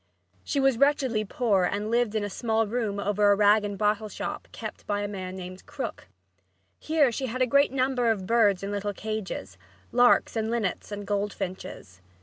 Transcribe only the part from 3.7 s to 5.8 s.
bottle shop kept by a man named